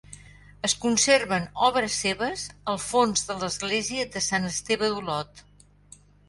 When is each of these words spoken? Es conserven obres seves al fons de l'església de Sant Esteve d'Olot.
Es 0.67 0.73
conserven 0.85 1.43
obres 1.67 1.97
seves 2.05 2.45
al 2.73 2.79
fons 2.85 3.27
de 3.29 3.37
l'església 3.45 4.07
de 4.17 4.25
Sant 4.29 4.49
Esteve 4.53 4.91
d'Olot. 4.95 5.45